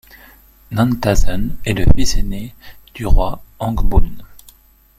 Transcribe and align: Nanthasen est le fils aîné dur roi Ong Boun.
Nanthasen 0.71 1.57
est 1.63 1.75
le 1.75 1.85
fils 1.95 2.17
aîné 2.17 2.55
dur 2.95 3.11
roi 3.11 3.43
Ong 3.59 3.83
Boun. 3.87 4.23